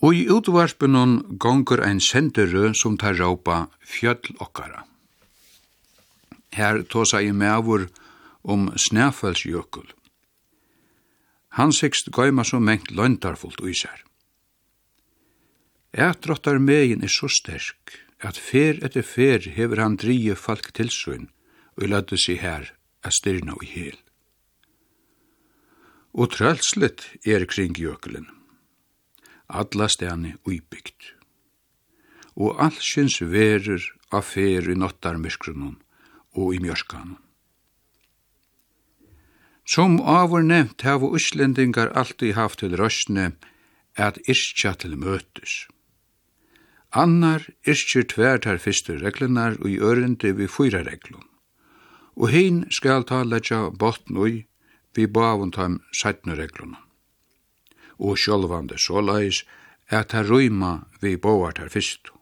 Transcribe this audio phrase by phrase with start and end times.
[0.00, 4.86] Og i utvarspunnen gonger ein senderø som tar råpa fjöll okkara.
[6.56, 7.88] Her tåsa i mevor
[8.42, 9.92] om snæfellsjökul.
[11.58, 14.04] Han sikst gøyma så mengt løntarfullt uisær.
[15.92, 21.28] Ætrottar megin er så sterk, at fer etter fer hever han drije falk tilsyn,
[21.76, 22.70] og lødde seg her
[23.02, 23.96] a styrna og hel.
[26.14, 28.39] Og trølslet er kring jökulen
[29.50, 31.14] alla stæni uibygd.
[32.36, 33.82] Og allsins verur
[34.12, 35.76] af fer i nottarmyskrunum
[36.34, 37.18] og i mjørskanum.
[39.66, 43.32] Som avur nevnt hava uslendingar alltid haft til røstne
[43.94, 45.66] at irskja til møtes.
[46.90, 51.26] Annar irskjer tvertar fyrstu reglunar og i ørende vi fyra reglun.
[52.16, 54.46] Og hin skal ta leggja botn ui
[54.96, 56.89] vi bavun tam sætnu reglunum
[58.00, 59.44] og sjølvande såleis,
[59.90, 62.14] er ta røyma vi boar ter fyrstu,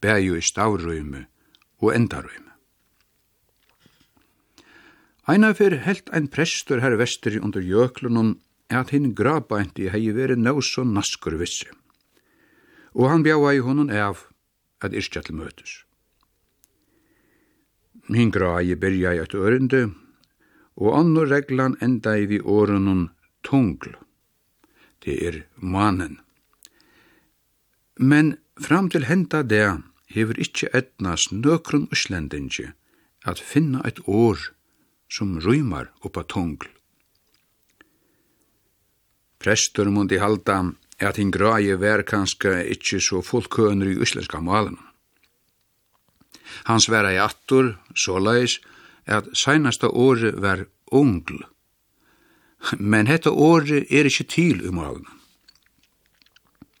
[0.00, 1.26] bæju i stavrøyme
[1.82, 2.52] og endarøyme.
[5.28, 8.34] Einar fyrir helt ein prestur her vestri under jöklunum
[8.68, 11.68] at hinn grabænti hei veri nøvso naskur vissi.
[12.94, 14.26] Og han bjaua i honom av
[14.84, 15.84] at yrkja til møtus.
[18.08, 19.94] Min grai byrja i et ørende,
[20.76, 23.08] og anno reglan enda i vi årenun
[23.42, 23.96] tungl,
[25.04, 26.18] det er manen.
[27.98, 29.66] Men fram til henda det
[30.14, 32.70] hever ikkje etnas nøkron uslendingi
[33.24, 34.40] at finna eit år
[35.10, 36.66] som rymar oppa tungl.
[39.38, 40.58] Prestur mundi halda
[41.04, 44.78] at hinn grai vær kanska ikkje så fullkøner i uslenska malen.
[46.64, 48.60] Hans sværa i attor, såleis,
[49.06, 51.42] at seinasta året var ungl,
[52.78, 55.06] men hetta året er ikkje til i malen.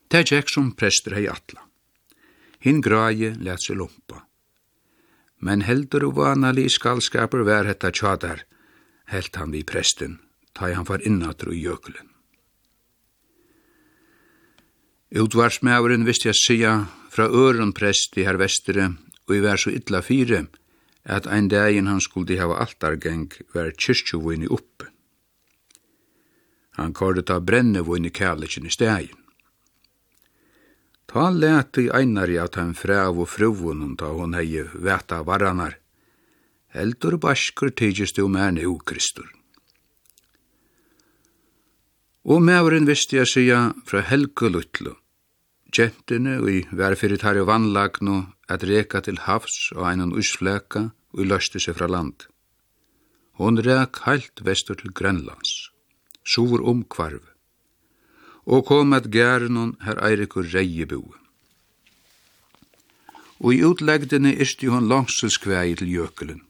[0.08, 1.64] Det gikk som prester hei atla.
[2.64, 4.22] Hinn graje let seg lumpa.
[5.44, 8.44] Men heldur og vanali skalskaper vær hetta tjadar,
[9.12, 10.20] helt han vi presten,
[10.54, 12.08] ta han far innatru i jökulen.
[15.14, 16.72] Utvarsmæveren visste jeg sia
[17.12, 18.94] fra øren prest i her vestere,
[19.28, 20.46] og i vær så ytla fire,
[21.04, 24.93] at ein dagen han skulle hava altargeng vær kyrkjovin oppe.
[26.78, 29.20] Han kørte ta brennevån i kærlekken i stegin.
[31.06, 35.78] Ta leti einari at han fræv og fruvunum ta hon hei veta varanar.
[36.74, 39.30] Heldur baskur tygist om her nu, Kristur.
[42.24, 44.94] Og mævren visti jeg sija fra helgu luttlu.
[45.74, 51.22] gentene og i verfyrir tar jo vannlagno at reka til havs og einan usfleka og
[51.24, 52.28] i løste seg fra land.
[53.40, 55.73] Hon rek heilt vestur til Grønlands
[56.26, 57.22] sovur omkvarv,
[58.46, 61.12] og kom at gærenon her Eirikur reiebue.
[63.40, 66.40] Og i utlegdene isti hon langses kvæi til jökulen.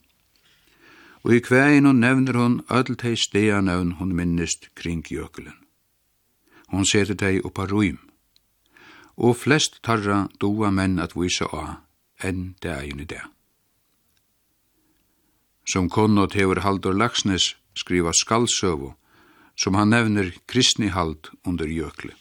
[1.25, 5.57] Og i kvæin hon nevner hon öll tei stea nevn hon minnist kring jökulen.
[6.69, 7.99] Hon seter tei oppa ruim.
[9.17, 11.81] Og flest tarra doa menn at vise a
[12.23, 13.23] enn dægin i det.
[15.67, 18.95] Som konnot hefur Haldur Laxnes skriva skaldsøvu,
[19.57, 22.15] som han nevner kristni halt under jökle.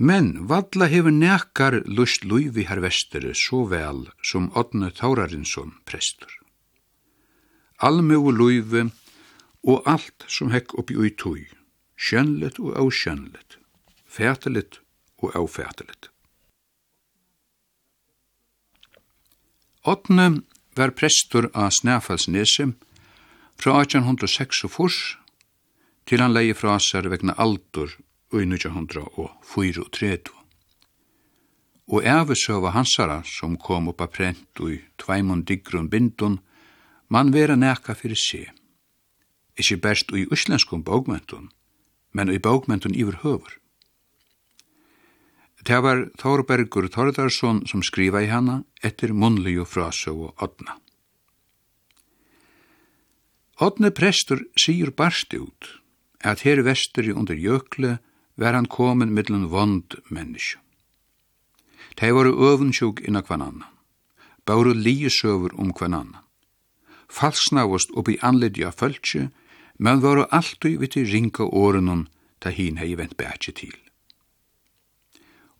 [0.00, 6.30] Men Valla hefur nekar lust Luivi her vestere så vel som Odne Taurarinsson prestur.
[7.82, 8.84] Alme og Luivi
[9.66, 11.48] og alt som hekk oppi ui tui,
[11.98, 13.58] skjønlet og avskjønlet,
[14.06, 14.78] fætelet
[15.18, 16.12] og avfætelit.
[19.82, 20.28] Odne
[20.78, 22.70] var prestur av Snæfalsnese,
[23.58, 24.60] Fra 1806
[26.06, 27.90] til han leie fra seg vegna aldur
[28.30, 30.30] og 1934.
[31.90, 36.38] Og evesøva hansara som kom upp av prent og i tveimund digrun bindun,
[37.10, 38.44] man vera neka fyrir se.
[39.58, 41.50] Ikki best og i uslenskun bókmentun,
[42.14, 43.58] men i bókmentun yfir høver.
[45.66, 50.78] Det var Thorbergur Thordarsson som skriva i hana etter munnlig og frasøv og odna.
[53.58, 55.80] Odne prestur sigur barst ut,
[56.22, 57.98] at her vesturi under jökle
[58.36, 60.58] var han komin mittlen vond mennesk.
[61.98, 63.66] Tei varu øvundsjúk inna kvann annan,
[64.46, 66.22] bauru liesøver um kvann annan.
[67.10, 69.30] Falsnavost oppi anlidja fölkje,
[69.78, 72.06] men varu alltid viti ringa órunum
[72.40, 73.74] ta hin hei vent bætje til.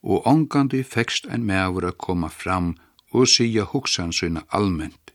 [0.02, 2.76] Og ongandi fekst ein meavur a koma fram
[3.10, 5.14] og sija hugsan syna alment,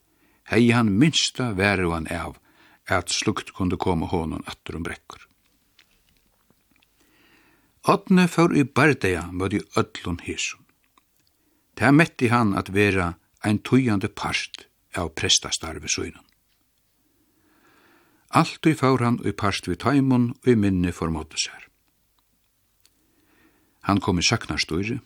[0.52, 2.36] hei han minsta veru han av,
[2.90, 5.28] at slukt kunde koma honom atter om brekkur.
[7.84, 10.64] Åtne for i bardeia mødde öllun hisum.
[11.76, 13.14] Ta metti han at vera
[13.44, 16.24] ein tujande past av prestastarve søgnen.
[18.30, 21.68] Alt i fór han i parst við taimun og i minni formådde sær.
[23.84, 25.02] Han kom i saknarstøyre,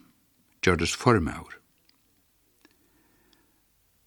[0.64, 1.58] gjørdes formaur.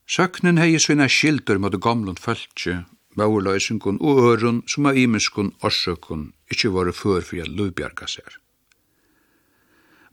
[0.06, 2.84] Søknen hei sina skildur mot gamlund fölkje
[3.20, 8.38] maurløysingun og ørun som av imiskun orsøkun ikkje vore før fyrir at lubjarga sér.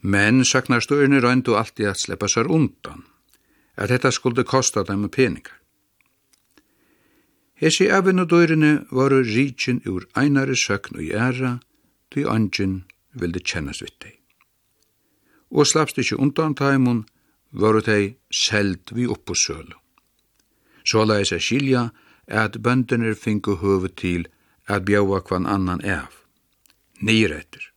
[0.02, 3.06] Men saknar støyne røyndu alltid at sleppa seg undan,
[3.78, 5.56] at dette skulle kosta dem peningar.
[7.58, 11.54] Hesi avin og døyrene varu rikin ur einare søkn og æra,
[12.14, 12.84] tui angin
[13.18, 14.14] vildi kjennast vitt dei.
[15.50, 17.06] Og slappst ikkje undan taimun,
[17.52, 19.74] varu dei seld vi oppå sølu.
[20.86, 21.90] Så la er skilja,
[22.28, 24.28] at bøndene fingu høve til
[24.68, 26.12] at bjaua kvann annan av.
[27.00, 27.72] Niretter.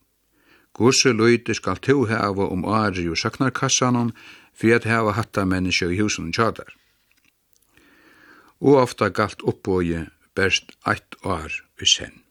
[0.73, 4.11] Gosse løyte skal to heva om ari og saknarkassanon
[4.53, 6.71] for at heva hatta menneske i husen tjadar.
[8.59, 11.51] Og ofta galt oppåje berst eitt år
[11.81, 12.21] i sen.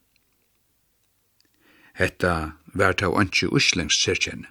[1.94, 4.49] Hetta vært av anki uslengs sérkjenne.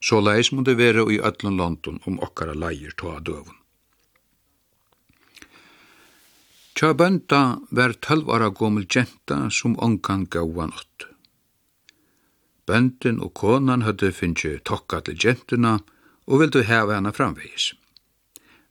[0.00, 3.59] Så leis må det være i öllun London om okkara leir ta døvun.
[6.80, 11.04] Tja bønda var tølvara gomul jenta som ongan gauan ått.
[12.64, 15.74] Bøndin og konan hødde finnje tokka til jentuna
[16.24, 17.74] og vildu heva hana framvegis.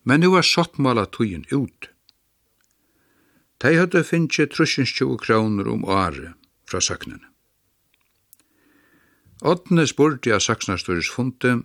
[0.09, 1.91] Men nu var sottmala tugin ut.
[3.61, 6.33] Tei hødde finnje trussins 20 kroner om åre
[6.65, 7.29] fra saknene.
[9.45, 11.59] Åttne spurte av saksnastores funte,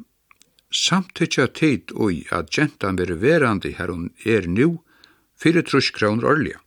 [0.69, 4.84] samtidig tid og at gentan veri verandi her hun er nu,
[5.41, 6.61] fyrir trusk kroner årlige.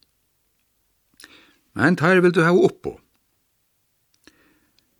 [1.78, 2.98] Men tær vil du hava oppo.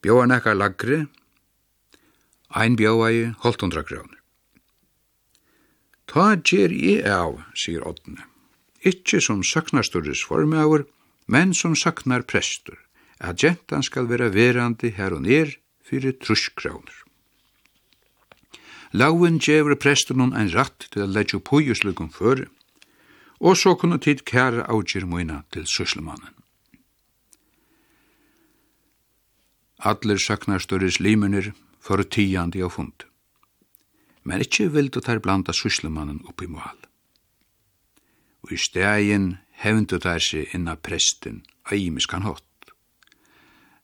[0.06, 1.06] Bjóa nekkar lagri,
[2.54, 4.20] ein bjóa i holtundra kroner.
[6.08, 8.24] Ta gjer i av, sier Odne,
[8.88, 10.86] ikkje som saknarstores formauer,
[11.28, 12.78] men som saknar prestur,
[13.20, 16.94] at gentan skal vera verandi her og nir fyrir trusk kroner.
[18.96, 22.48] Lauen gjevur prestunum ein ratt til a leggja pujuslukum fyrir,
[23.40, 26.34] og så kunne tid kære avgjør møyna til søslemannen.
[29.78, 33.06] Allir saknar størres limunir for tiandi og fund.
[34.26, 36.80] Men ikkje vildu þær blanda syslemannen upp i mål.
[38.44, 42.44] Og i stegin hevndu tær seg inna prestin a imiskan hott.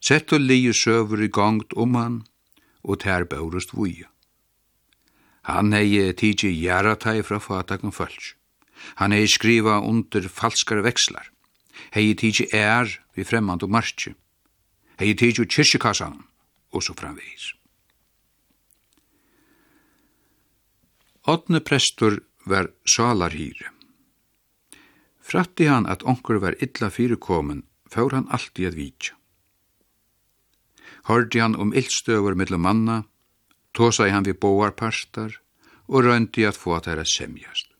[0.03, 2.23] Sett og lije søver i gongt om han,
[2.83, 4.09] og þær bærust vuja.
[5.47, 8.35] Han hei tidsi jæra fra fatakon fölts.
[9.01, 11.29] Han hei skriva under falskare vekslar.
[11.93, 14.13] Hei tidsi er vi fremmand og marki.
[14.99, 16.21] Hei tidsi kyrkjekassan
[16.73, 17.53] og så framvegis.
[21.23, 23.71] Åtne prestur var salarhyre.
[25.23, 29.15] Fratti han at onkur var illa fyrekomen, fór han alltid at vitja.
[31.07, 32.97] Hørdi han om ildstøver mellom manna,
[33.71, 35.39] tåsai han vi boarparstar
[35.87, 37.72] og røyndi at få at herra semjast.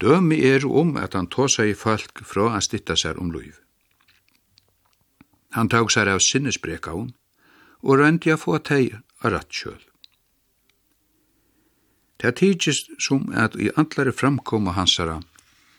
[0.00, 3.58] Dømi er om at han tåsa i folk fra han stitta seg om loiv.
[5.56, 7.10] Han tåg seg av sinnesbrekaun
[7.82, 9.80] og røndi a få teg av rattkjøl.
[12.20, 15.20] Det tidsist som at i andlare framkoma hansara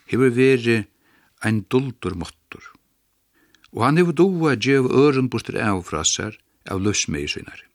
[0.10, 0.80] hefur veri
[1.46, 2.63] ein duldur mottur.
[3.74, 6.38] Og han hefur doa djev øren bostur av frasar
[6.70, 7.66] av lusmei sinari.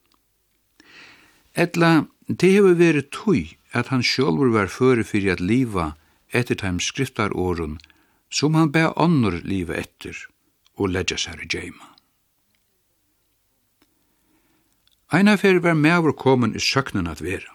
[1.54, 5.94] Etla, det hefur veri tui at han sjálfur var fyrir fyrir at liva
[6.36, 7.78] etter teim skriftaråren
[8.30, 10.16] som han bæ annor livet etter
[10.76, 11.96] og ledja sær i djeima.
[15.14, 17.54] Eina fyrir var meavur komin i søknen at vera.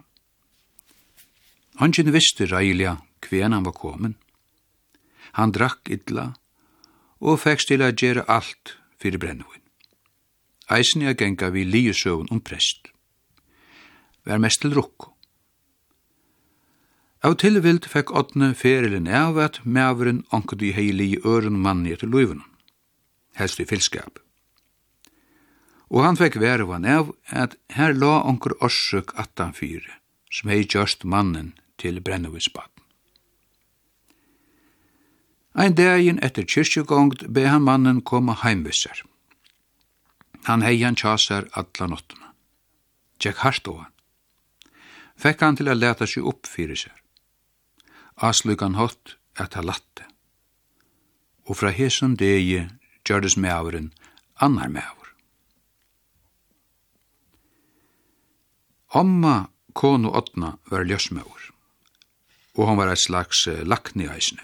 [1.79, 4.15] Angin visste reilia kven han var komin.
[5.37, 6.31] Han drakk illa
[7.19, 9.61] og fekk til a gjere alt fyrir brennevin.
[10.71, 12.87] Eisen a genga vi liusøvun om prest.
[14.25, 15.11] Vær mest til rukko.
[17.21, 22.09] Av tilvild fekk åttne ferilin av at maveren ankud i heili i øren manni etter
[22.09, 22.41] luivun,
[23.37, 24.17] helst i fylskap.
[25.93, 29.99] Og han fekk vervan av at her la onkur orsøk attan fyre,
[30.33, 32.81] som hei gjørst mannen til brennevinsbaten.
[35.53, 39.03] Ein dagen etter kyrkjegångt be han mannen koma heimvisser.
[40.47, 42.33] Han hei han tjasar alla nottuna.
[43.21, 43.93] Tjekk hardt og han.
[45.21, 47.00] Fekk han til a leta seg opp fyrir seg
[48.17, 50.05] asløkan hatt at ha latte.
[51.47, 52.67] Og fra hesson degi
[53.07, 53.91] gjørdes meavren
[54.41, 55.09] annar mæver.
[58.93, 61.51] Amma konu åtna var ljøsmæver,
[62.57, 64.43] og hon var eit slags lakni eisne.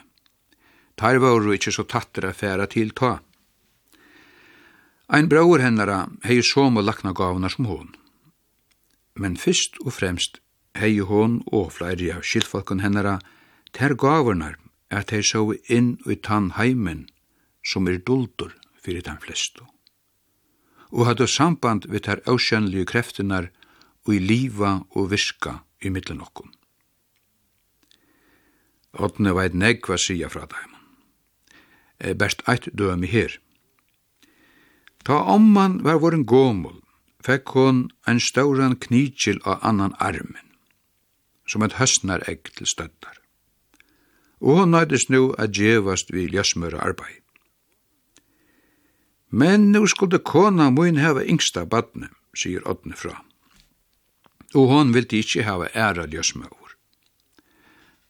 [0.98, 3.20] Tar var jo ikkje så tattere færa til ta.
[5.14, 7.94] Ein braur hennara hei som og lakna gavna som hon.
[9.16, 10.40] Men fyrst og fremst
[10.76, 13.37] hei hon og flere av skilfolkun hennara hei
[13.72, 14.58] Ter gavarnar
[14.90, 17.08] at hei så inn i tann heimen
[17.64, 19.66] som er duldur fyrir tann flestu.
[20.96, 23.50] Og hadde samband við ter avskjennlige kreftinar
[24.08, 26.54] og i liva og virka i middelen okkum.
[28.98, 30.48] Åtne veit negva sia fra
[32.00, 33.40] E Best eit dømi her.
[35.04, 36.82] Ta omman var voren gomul,
[37.26, 40.46] fekk hon ein stauran knitjil av annan armen,
[41.48, 43.18] som et høstnar egg til støttar
[44.42, 47.24] og hon nøydes nu a djevast vi ljøsmøre arbeid.
[49.30, 53.18] Men nu skulle kona mun hava yngsta badne, sier Odne fra.
[54.56, 56.78] Og hon vildi ikkje hava æra ljøsmøver.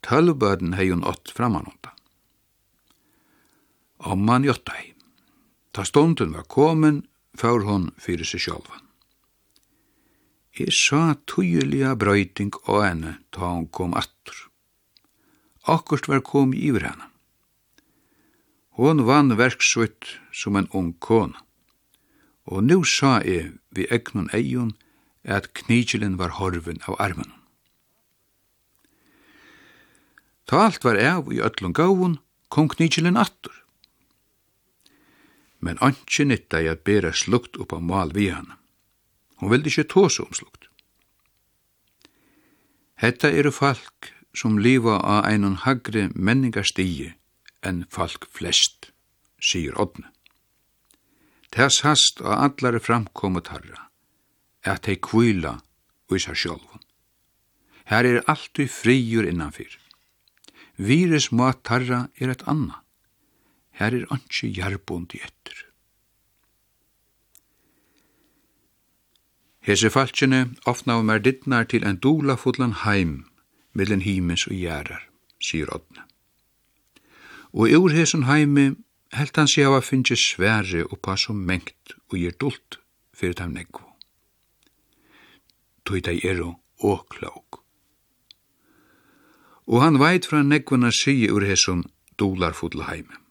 [0.06, 1.96] Tølvbøden hei hun ått framanonda.
[3.98, 4.94] Om man jotta hei.
[5.74, 7.08] Ta stunden var komin,
[7.38, 8.84] før hon fyrir seg sjálvan.
[10.58, 14.47] Jeg sa tøyelige brøyting og henne ta hon kom attur
[15.70, 17.08] akkurst var komið iver henne.
[18.78, 21.42] Hon vann verksvitt som en ung kona.
[22.46, 24.76] Og nu sa jeg vi egnon eion
[25.26, 27.34] at knigelen var horven av armen.
[30.48, 33.52] Ta alt var av i öllum gavun, kom knigelen attur.
[35.60, 38.56] Men anki nytta jeg at bera slukt upp av mal vi hana.
[39.42, 40.70] Hon vildi ikkje tåse om slukt.
[42.98, 47.16] Hetta eru falk som liva av einon hagre menningarstige
[47.66, 48.92] enn folk flest,
[49.42, 50.12] sier Odne.
[51.54, 53.88] Tess hast og allare framkomu tarra,
[54.62, 55.58] at hei kvila
[56.12, 56.84] ui isa sjálfun.
[57.88, 59.72] Her er alltid frigjur innanfyr.
[60.78, 62.84] Vires mat tarra er et anna.
[63.80, 65.64] Her er anki jarbund i etter.
[69.68, 73.26] Hese falskjene ofna av mer dittnar til ein dola fullan heim
[73.78, 75.06] millen himens og gjerrar,
[75.40, 76.04] sier Odne.
[77.54, 78.76] Og ur hesson heime
[79.16, 82.80] helt han seg av finnje svære oppa som mengt og gjer dult
[83.16, 83.86] fyrir dem neggo.
[85.88, 87.62] Tøy dei ero og klok.
[89.68, 91.86] Og han veit fra neggvana sige ur hesson
[92.20, 93.22] dolarfodla heime.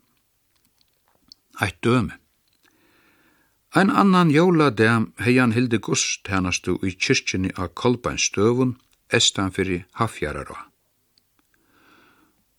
[1.61, 2.17] Eit døme.
[3.77, 8.77] Ein annan jóla dem hei han hildi gust hennastu i kyrkjeni av Kolbeinstøvun
[9.13, 10.57] estan fyrir hafjararå.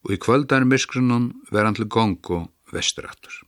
[0.06, 3.44] Og i kvöldar myrskrunum var han til gongo vesturatur.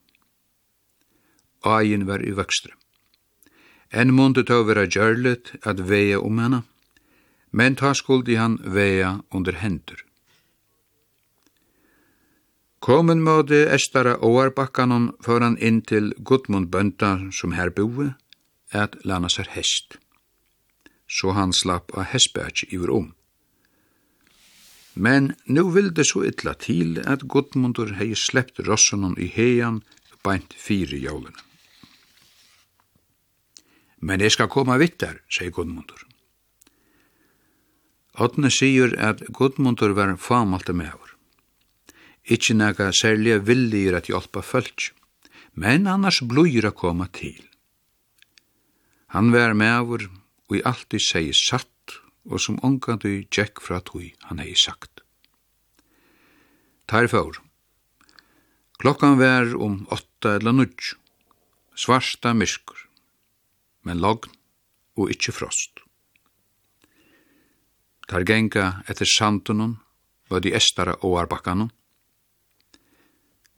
[1.66, 2.76] Ægin var i vöxtrum.
[3.92, 6.62] En mundu tå vera gjörlet at veia om hana,
[7.52, 10.04] men ta skuldi han veia under hendur.
[12.80, 18.14] Komin måde Estara oarbakkanon før han inn til Gudmund Bönda som her boe,
[18.72, 19.98] at lana sér hest
[21.10, 23.14] så han slapp av hestbæk i om.
[24.94, 29.82] Men nu vilde så illa til at Gudmundur hei sleppt rossunum i heian
[30.24, 31.46] beint fire jólunum.
[34.02, 36.06] Men jeg skal koma vittar, sier Gudmundur.
[38.20, 41.16] Otne sier at Gudmundur var famalte meður.
[42.30, 44.92] Ikki nega særlig villigir at hjálpa fölk,
[45.56, 47.40] men annars blúir a koma til.
[49.16, 50.06] Han var meður,
[50.50, 55.04] og i alltid segi satt og som ongandu tjekk fra tui han hei sagt.
[56.90, 57.38] Tær fór.
[58.82, 60.94] Klokkan vær om åtta eller nudj,
[61.76, 62.88] svarsta myskur,
[63.86, 64.34] men logn
[64.98, 65.84] og ikkje frost.
[68.10, 69.78] Tær genga etter sandunum
[70.30, 71.70] og de estara oarbakkanum.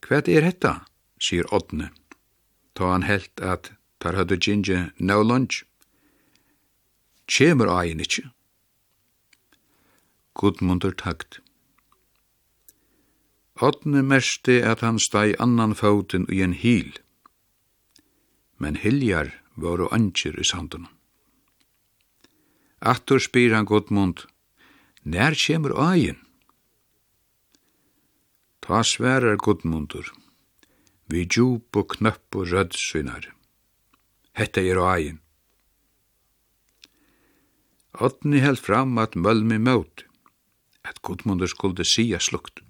[0.02, 0.74] Hvet er hetta,
[1.22, 1.92] sier Odne,
[2.76, 3.72] ta han helt at
[4.04, 5.64] tær høyde ginge no lunch,
[7.32, 8.28] kjemur ein ikkje.
[10.36, 11.40] Gudmundur takt.
[13.62, 16.98] Otne merste at han stæi annan foten i en hil,
[18.58, 20.90] men hiljar var og ankjer i Aftur
[22.82, 24.26] Attor spyr han Gudmund,
[25.04, 26.18] nær kjemur ein?
[28.62, 30.08] Ta sverar Gudmundur,
[31.06, 33.30] vi djup og knøpp og rødd synar.
[34.34, 35.22] Hette er ein
[38.00, 40.06] Odni held fram at mølmi møt,
[40.88, 42.62] at Gudmundur skulde sia slukt.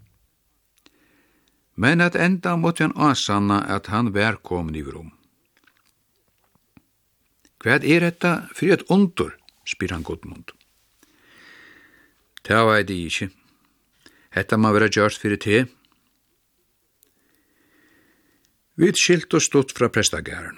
[1.75, 5.12] Men at enda måtte han asanna at han vær komin i vrum.
[7.62, 9.36] Hvað er detta fyrir et ondur,
[9.70, 10.50] spyr han Gudmund.
[12.42, 13.30] Ta veit det ikkje.
[14.34, 15.58] Hetta ma vera gjørt fyrir te.
[18.82, 20.58] Vi skilt og stått fra prestagæren.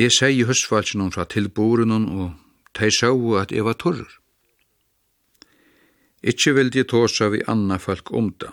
[0.00, 2.30] Jeg sier i høstfalsen fra tilboren og
[2.72, 4.18] Tei sjau at jeg var torrur.
[6.22, 8.52] Ikkje vildi jeg tåsa vi anna folk om det,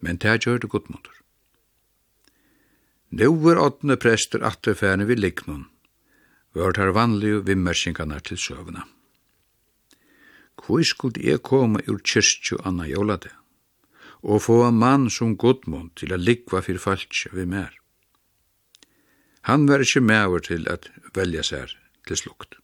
[0.00, 1.12] men det gjør det godt måter.
[3.14, 5.68] Nå er åttende prester atterfærne vi liknun,
[6.56, 8.88] var det vanlige vimmersingarna til søvna.
[10.58, 13.30] Hvor skulle jeg komme ur kyrkju anna jólade,
[14.22, 17.76] og få en mann som Gudmund til å likva fyrir falskje vi mer.
[19.44, 21.74] Han var ikkje mever til at velja sær
[22.08, 22.56] til slukt.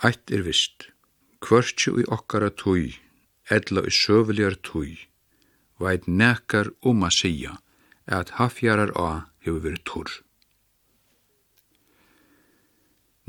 [0.00, 0.88] Eitt er vist,
[1.44, 2.94] kvørtju i okkara tui,
[3.52, 4.96] edla i søveljar tui,
[5.80, 7.58] veit nekar om a sia,
[8.06, 9.10] at hafjarar a
[9.44, 10.12] hefur verið torr.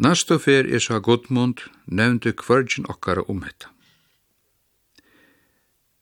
[0.01, 3.69] Næstu fer er sa Gudmund nevndu kvörgin okkara om hetta.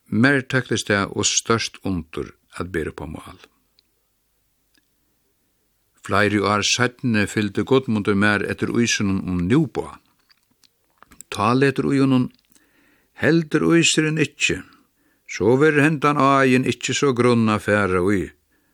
[0.10, 2.30] Mer taktist det og størst ondur
[2.62, 3.42] at bera på mål.
[6.06, 10.00] Fleiri år sættene fyllte Godmundur mer etter úsunum om Njuboa,
[11.30, 12.30] taletur ui honom,
[13.14, 14.62] heldur uiseren ikkje,
[15.30, 18.30] så ver hendan aien ikkje så grunna færa ui,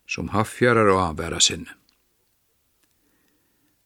[0.08, 1.74] som haffjarar og avbæra sinne.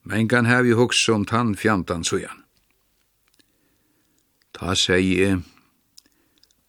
[0.03, 2.43] Men kan hev i hugsa om tann fjantan sujan.
[4.53, 5.41] Ta segi jeg,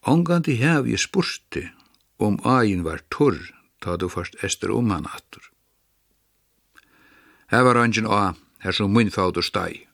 [0.07, 1.67] Ongandi hev i spurti
[2.19, 3.37] om aien var torr,
[3.81, 5.45] ta du først ester om han atur.
[7.53, 9.89] Her var angin a, her som munnfaudur stai,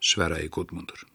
[0.00, 1.06] sverra i gudmundur.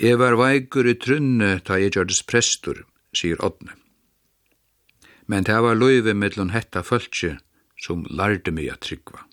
[0.00, 3.74] Jeg var veikur i trunne ta jeg gjørdes prestur, sier Odne.
[5.28, 7.34] Men det var løyve mellom hetta fölkje
[7.76, 9.26] som lærte meg at tryggva.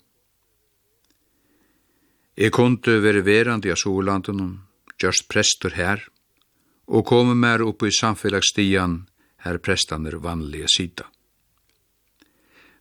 [2.36, 4.60] Jeg kunde være verandi av solanden,
[5.00, 6.04] gjørst prestur her,
[6.86, 9.00] og komme mer opp i samfellagsstian
[9.48, 11.08] her prestaner vanlige sida.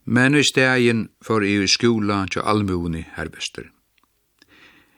[0.04, 3.72] Men i stegin for i skola til allmoni herbester.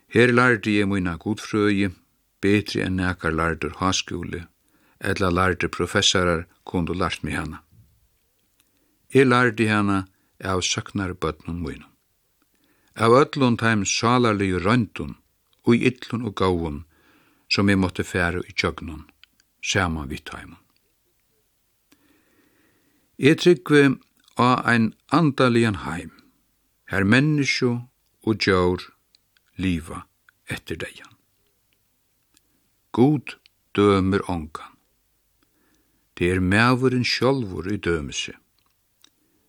[0.09, 1.93] Her lærte jeg mina godfrøye,
[2.41, 4.47] betri enn nekar lardur haskule,
[4.99, 7.63] eller lardur professorar kundu lart mi hana.
[9.13, 10.05] Jeg lardi hana
[10.43, 11.89] av søknar bøtnun munum.
[12.95, 15.15] Av öllun tæm salarlige røyndun,
[15.65, 16.77] og illun ytlun og gavun,
[17.49, 19.05] som jeg måtte fære i tjøgnun,
[19.63, 20.61] saman vi taimun.
[23.19, 23.99] Jeg tryggve
[24.37, 26.11] av ein andalian heim,
[26.91, 27.71] her menneskjo
[28.23, 28.85] og djør
[29.57, 30.05] liva
[30.47, 31.18] etter deian.
[32.91, 33.35] God
[33.75, 34.73] dømer ongan.
[36.17, 38.33] Det er mæveren sjálfur i dømese.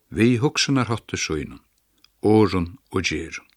[0.09, 1.61] Vi hugsunar hattu søgnum,
[2.21, 3.47] åren og gjerun.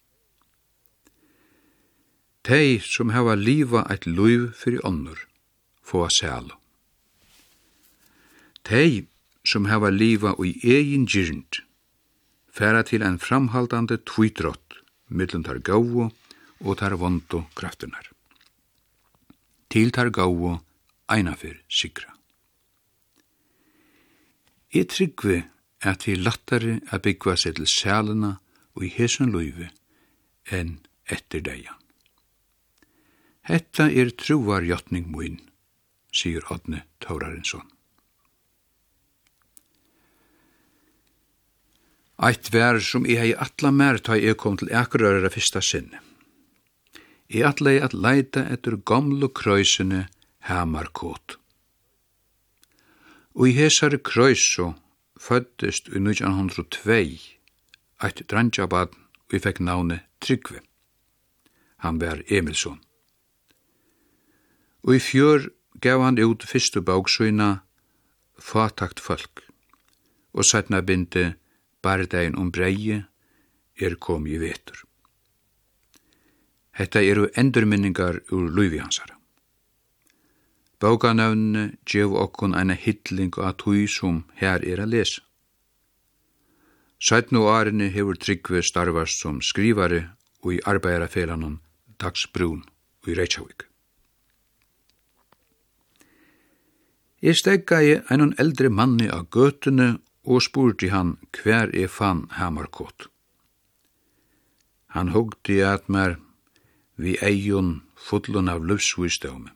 [2.45, 5.19] Tei som hava liva eit luiv fyrir onnur,
[5.81, 6.57] få a sælu.
[8.63, 9.05] Tei
[9.45, 11.61] som hava liva ui egin gyrnd,
[12.49, 18.14] færa til ein framhaldande tvitrått, mittlen tar gau og tar vondu kraftunar
[19.75, 20.53] til tar gau
[21.11, 22.13] einafer sikra.
[24.71, 25.41] E tryggvi
[25.83, 28.37] at vi lattare a byggva seg til sælena
[28.75, 29.67] og i hesen løyve
[30.47, 30.77] enn
[31.11, 31.75] etter deian.
[33.45, 35.41] Hetta er truvar jottning muin,
[36.07, 37.67] sier Odne Taurarinsson.
[42.25, 45.99] Eitt vær som eg hei atla mer ta eg kom til Akerøyra fyrsta sinne
[47.29, 50.05] i atlei at leita etter gamlu krøysene
[50.49, 51.37] hamarkot.
[53.35, 54.73] Og i hesare krøyso
[55.19, 56.99] føddist i 1902
[58.05, 60.61] eit drangjaban og i fekk navne Tryggve.
[61.83, 62.79] Han var Emilsson.
[64.85, 65.49] Og i fjør
[65.81, 67.59] gav han ut fyrstu bóksøyna
[68.39, 69.45] Fatakt folk
[70.35, 71.29] og sætna bindi
[71.81, 73.05] bardegin om breie
[73.79, 74.83] er kom i vetur.
[76.75, 79.15] Hetta eru endurminningar ur luivi hansara.
[80.79, 85.21] Bókanavnene gjev okkun eina hittling av tui som her er a lesa.
[86.99, 90.01] Sætnu árinni hefur Tryggve starvast som skrivari
[90.43, 91.59] og i arbeidarafelanon
[92.01, 92.63] Dagsbrun
[93.03, 93.65] og i Reykjavík.
[97.21, 103.07] stegga steggaði einan eldri manni av götene og spurti hann hver er fann hamarkot.
[104.93, 106.17] Hann hugdi at mer
[106.95, 109.51] vi eion fullun av livsvisdómi.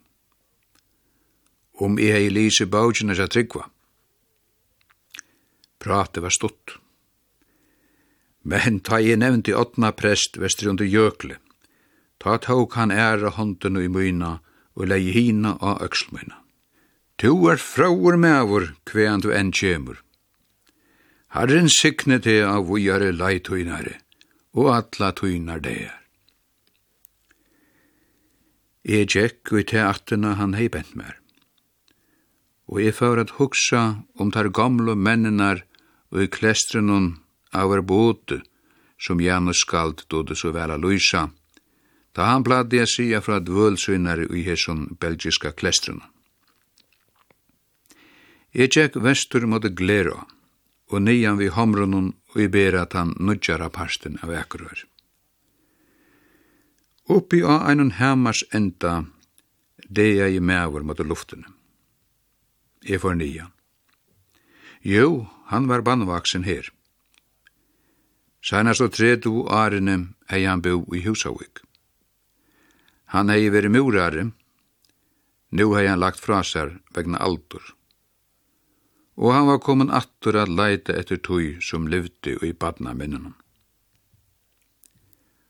[1.80, 3.70] Om um, jeg hei lise baugina sa tryggva.
[5.80, 6.76] Prate var stått.
[8.44, 11.38] Men ta jeg nevnt i åttna prest vestri under jökle,
[12.20, 14.40] ta tåg han æra hånden i myna
[14.76, 16.36] og leie hina av økselmyna.
[17.20, 20.00] Tu er frauer mevur kvean du enn kjemur.
[21.36, 24.00] Herren sikne te av vujare leitøynare
[24.56, 25.99] og atla tøynar deir.
[28.84, 31.18] Jeg gikk og i te han hei bent mer.
[32.70, 35.66] Og jeg fyrir at hugsa om tar gamle mennenar
[36.12, 37.18] og i klestrenun
[37.52, 38.42] av er bote,
[38.98, 41.30] som Janus skald dode så vel a lysa,
[42.14, 46.06] da han bladde jeg sia fra dvølsynare i hesson belgiska klestrenun.
[48.54, 50.26] Jeg gikk vestur mot glera,
[50.90, 54.86] og nian vi homrunun og i bera tan nudjara parsten av ekrør.
[57.10, 59.04] Oppi á einun hemmars enda
[59.90, 61.48] deia i mævur mot luftene.
[62.86, 63.46] Jeg får nýja.
[64.86, 66.70] Jo, han var bannvaksen her.
[68.42, 71.66] Sænast og tretu arene hei han bo i Húsavík.
[73.06, 74.32] Han hei veri murare,
[75.52, 77.76] nu hei han lagt fra sér vegna aldur.
[79.18, 83.36] Og han var komin attur at leita etter tøy som livdi og i badna minnunum.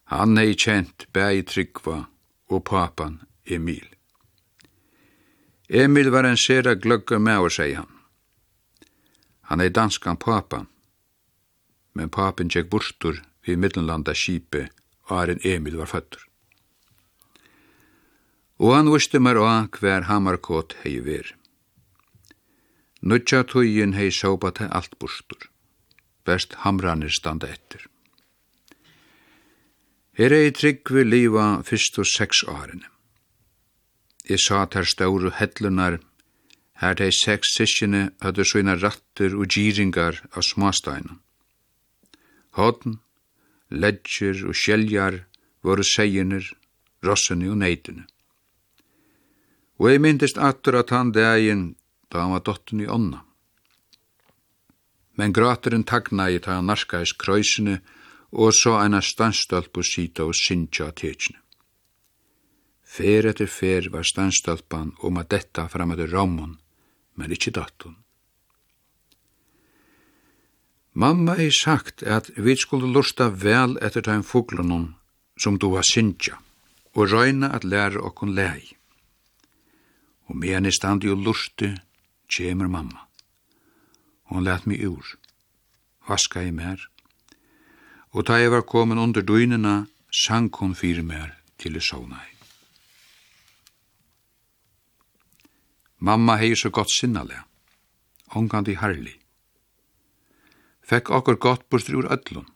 [0.10, 2.00] Han hei kjent bæg Tryggva
[2.50, 3.86] og papan Emil.
[5.70, 7.92] Emil var en sera gløgge med å seg han.
[9.52, 10.66] Han hei danskan papan,
[11.94, 14.64] men papen tjekk bortur vi middelanda skipe
[15.14, 16.26] aren Emil var føttur.
[18.58, 21.36] Og han viste mer av hver hamarkot hei ver.
[23.06, 25.52] Nutja tøyen hei såpa til alt bortur.
[26.26, 27.89] Best hamranir standa etter.
[30.20, 32.84] Her er i trygg vi liva fyrst og seks årene.
[34.28, 35.94] Jeg sa ter stauru hellunar,
[36.82, 41.16] her de seks siskjene hadde sina rattur og gyringar av smasteina.
[42.60, 42.98] Hodden,
[43.72, 45.22] ledger og skjeljar
[45.64, 46.44] voru segjiner,
[47.08, 48.04] rossene og neitene.
[49.80, 51.64] Og jeg myndist atur at han degin
[52.12, 53.22] da han var dotten i onna.
[55.16, 57.96] Men grateren tagna i ta han narskais krøysene og
[58.32, 61.40] og så eina standstølp og sita og sinja tekjene.
[62.90, 66.58] Fer etter fer var standstølpan om at detta fram etter ramon,
[67.16, 67.98] men ikkje dattun.
[70.94, 74.96] Mamma er sagt at vi skulle lusta vel etter tegn fuglunum
[75.40, 76.40] som du har sinja,
[76.98, 78.74] og røyna at lære okkun lei.
[80.28, 81.70] Og medan i standi og lusti,
[82.30, 83.06] kjemur mamma.
[84.30, 85.06] Hon let mig ur.
[86.10, 86.90] Vaska i mer
[88.12, 92.26] og da jeg var kommet under døgnene, sank hun fire mer til i sovnei.
[96.00, 97.44] Mamma hei så godt sinnale,
[98.36, 99.18] ångandi herlig.
[100.90, 102.48] Fekk okkur godt bortur ur öllun,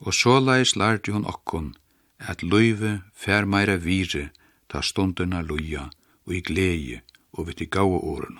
[0.00, 1.74] og såleis lærte hun okkun
[2.18, 4.30] at løyve fær meira vire
[4.70, 5.90] ta stunduna løya
[6.26, 7.02] og i glede
[7.36, 8.38] og vitt i gaua åren.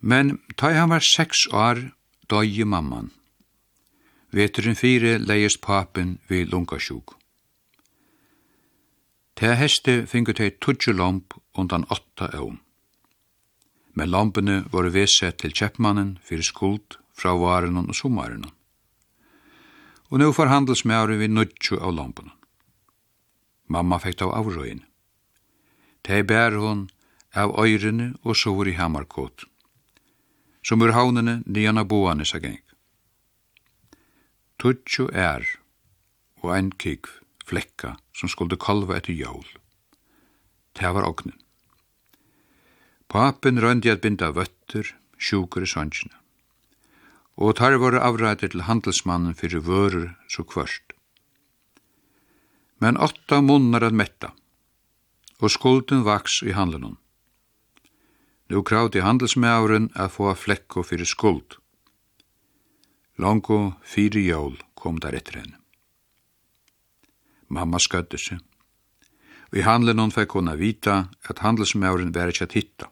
[0.00, 1.90] Men ta han var seks år,
[2.30, 3.10] døye mamman,
[4.32, 7.14] Veturin fire leiest papen vi lungasjúk.
[9.34, 12.58] Ta heste fingu tei tudju lomp undan åtta eum.
[13.94, 18.52] Men lompene voru vesett til kjeppmannen fyrir skuld fra varenon og sumarenon.
[20.10, 22.32] Og nu får handelsmæru vi nudju av lompene.
[23.68, 24.84] Mamma fekk av avrøyen.
[26.04, 26.88] Tei bær hon
[27.34, 29.44] av øyrene og sovur i hamarkot.
[30.62, 32.60] Som ur haunene nian av boane sa geng.
[34.58, 35.44] Tudju er
[36.42, 37.10] og ein kikv,
[37.46, 39.46] flekka, som skulde kolva etter jól.
[40.74, 41.36] Det var ognen.
[43.06, 46.18] Papen røndi at binda vøtter, sjukur i sannsina.
[47.38, 50.92] Og tar var avræter til handelsmannen fyrir vörur så kvørst.
[52.82, 54.32] Men åtta munnar at metta,
[55.38, 56.98] og skulden vaks i handlunum.
[58.50, 61.58] Nú kravdi handelsmævren at få flekko fyrir skuld,
[63.18, 65.58] Longo fyri jól kom der etter henne.
[67.48, 68.38] Mamma skødde seg.
[69.50, 72.90] Og i handelen hon fikk hon vita at handelsmauren var ikke at hitta.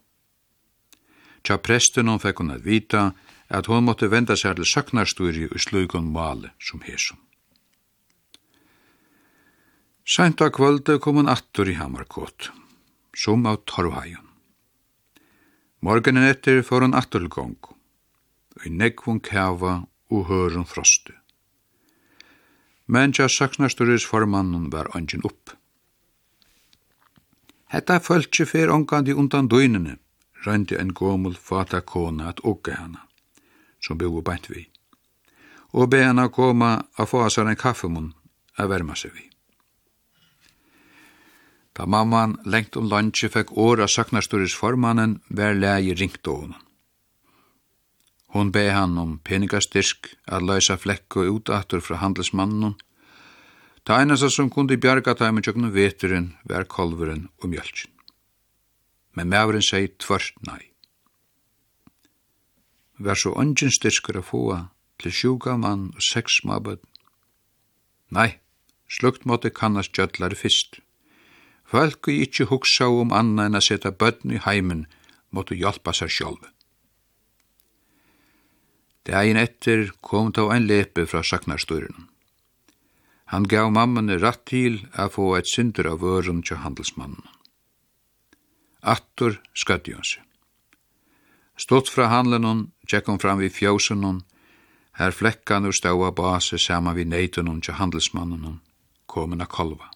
[1.46, 3.12] Tja presten hon fikk hon vita
[3.48, 7.20] at hon måtte venda seg til søknarsturi og slugon male som hesum.
[10.06, 12.50] Seint av kvölde kom hon attur i Hammarkåt,
[13.14, 14.22] som av Torvhagen.
[15.82, 17.58] Morgenen etter får hon atturlgong,
[18.56, 21.12] og i nekvun kava og høren frostu.
[22.86, 25.50] Men tja saksnasturis formannen var angin upp.
[27.66, 29.96] Hetta fölkje fer ongandi undan døynene,
[30.46, 33.02] røyndi en gomul fata kona at ogge hana,
[33.82, 34.68] som bygge bænt vi,
[35.74, 38.12] og be hana koma a få sær en kaffemun
[38.56, 39.26] a verma seg vi.
[41.76, 46.65] Da mamman lengt om landje fekk åra saknasturis formannen, vær leie ringt honom.
[48.36, 52.74] Hon be han om peningastyrk at løysa flekk og utahtur fra handelsmannen.
[53.88, 57.94] Ta einasta som kundi bjarga taimen tjøknu veturin, vær kolveren og mjölkin.
[59.16, 60.60] Men mævren seg tvørt nei.
[63.00, 64.58] Vær så ongin styrkur a fua
[65.00, 66.82] til sjuka mann og seks mabud.
[68.12, 68.36] Nei,
[68.84, 70.82] slukt måtte kannast gjødlare fyrst.
[71.64, 74.84] Folk og ikkje hugsa om anna enn a seta bøtten i heimen
[75.32, 76.52] måtte hjelpa seg sjálfu.
[79.06, 82.08] Dagen etter kom ta ein lepe fra saknarstøren.
[83.30, 87.22] Han gav mammene ratt til å få et synder av øren til handelsmannen.
[88.82, 90.22] Attor skadde hun seg.
[91.58, 94.20] Stått fra handelen hun, tjekk hun fram vid fjósen hun,
[95.00, 98.60] her flekkan og ståa base saman vid neiten hun til handelsmannen hun,
[99.06, 99.90] komin a kolva.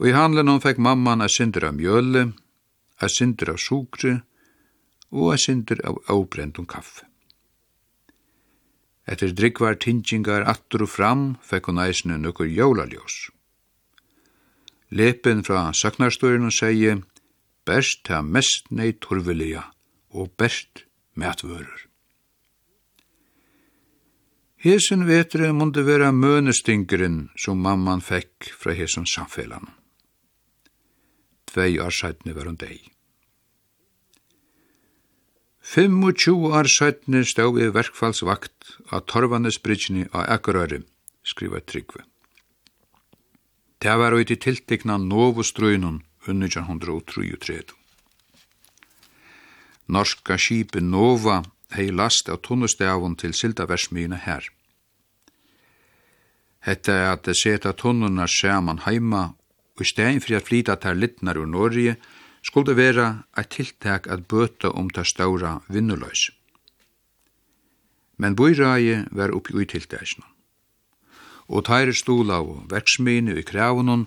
[0.00, 2.30] Og i handelen hun fekk mamman a synder av mjøle,
[3.02, 4.22] a synder av sukre,
[5.12, 7.06] og a sindur av avbrendum kaffe.
[9.06, 13.30] Etter drikvar tingingar attur og fram fekk hon eisne nukkur jólaljós.
[14.92, 16.94] Lepen fra saknarstøyren og segi,
[17.66, 19.64] best ta mest nei torvelia
[20.12, 20.84] og best
[21.16, 21.88] matvörur.
[24.62, 29.66] Hesen vetre munde vera mønestingeren som mamman fekk fra hesen samfellan.
[31.50, 32.78] Tvei år sætne var hun deg.
[35.62, 40.80] 25 år søttene stod i verkfallsvakt av Torvanesbridgene av Akurøyre,
[41.22, 42.02] skriva Tryggve.
[43.78, 47.62] Det var ut i tiltekna Novostrøynun under 1933.
[49.86, 51.42] Norska skipe Nova
[51.76, 54.48] hei last av tunnestavun til sildaversmyna her.
[56.66, 59.32] Hetta er at det seta tunnuna saman heima,
[59.78, 61.96] og i stein fyrir at flyta tær littnar ur Norge,
[62.42, 66.30] skulle vera eit tiltak at bøta om ta staura vinnuløys.
[68.18, 70.26] Men bøyraie var oppi ui tiltakene.
[71.48, 74.06] Og tæri stola og verksmini i kravunon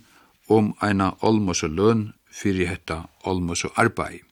[0.50, 4.24] om eina olmose løn fyrir hetta olmose arbeid,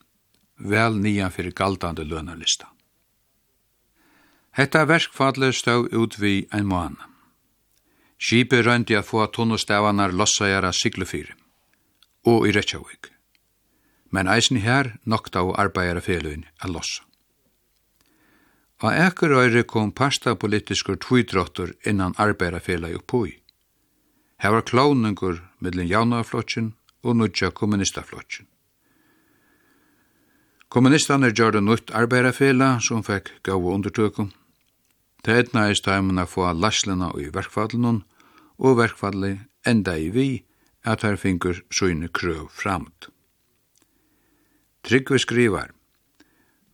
[0.58, 2.70] vel nian fyrir galdande lønarlista.
[4.54, 6.98] Hetta verkfallet stau ut vi ein mån.
[8.20, 11.34] Skipet røyndi a få tunnustavanar lossajara siglufyrir
[12.26, 13.10] og i Reykjavík
[14.14, 16.74] men eisen her nokta og a loss.
[16.74, 17.04] lossa.
[18.82, 23.40] ekkur Ekerøyre kom pasta politiskur tvidrottur innan arbeiderfeløy oppoi.
[24.38, 26.74] Her var klovningur mellom jaunarflotjen
[27.04, 28.46] og nudja kommunistaflotsin.
[30.70, 34.32] Kommunistane gjør det nytt arbeiderfela som fekk gav undertøkum.
[35.24, 36.50] Det etna er steimen å få
[37.22, 38.04] i verkfallenen,
[38.58, 40.44] og verkfalli enda i vi
[40.84, 43.13] at her finkur søyne krøv framt.
[44.84, 45.70] Tryggvi skrivar.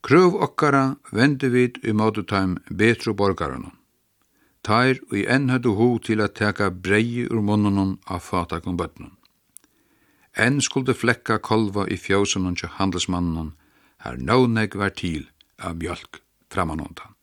[0.01, 3.75] Krøv okkara vendu vit i måte taim betru borgarunum.
[4.65, 9.13] Tær og i enn høttu hú til at teka brei ur munnunum af fatakum bøtnum.
[10.33, 13.53] Enn skulde flekka kolva i fjósunum til handelsmannunum,
[14.03, 15.29] her nåneg var til
[15.61, 17.18] av mjölk framanundan.